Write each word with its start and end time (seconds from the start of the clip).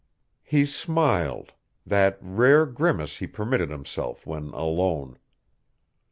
He 0.41 0.65
smiled; 0.65 1.53
that 1.85 2.17
rare 2.21 2.65
grimace 2.65 3.17
he 3.19 3.27
permitted 3.27 3.69
himself 3.69 4.25
when 4.25 4.45
alone. 4.49 5.19